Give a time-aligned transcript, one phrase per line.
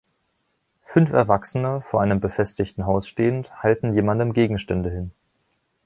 [0.81, 5.11] Fünf Erwachsene, vor einem befestigten Haus stehend, halten jemandem Gegenstände hin.